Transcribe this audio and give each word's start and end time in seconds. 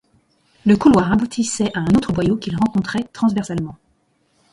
Le 0.65 0.75
couloir 0.77 1.11
aboutissait 1.11 1.69
à 1.75 1.81
un 1.81 1.95
autre 1.95 2.11
boyau 2.11 2.35
qu'il 2.35 2.55
rencontrait 2.55 3.03
transversalement. 3.13 3.77